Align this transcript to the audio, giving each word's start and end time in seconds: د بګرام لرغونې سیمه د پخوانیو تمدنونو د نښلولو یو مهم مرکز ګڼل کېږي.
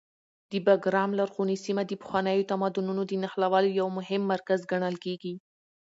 د 0.51 0.53
بګرام 0.65 1.09
لرغونې 1.19 1.57
سیمه 1.65 1.83
د 1.87 1.91
پخوانیو 2.01 2.47
تمدنونو 2.51 3.01
د 3.05 3.11
نښلولو 3.23 3.69
یو 3.79 3.87
مهم 3.97 4.21
مرکز 4.33 4.59
ګڼل 4.71 4.95
کېږي. 5.05 5.33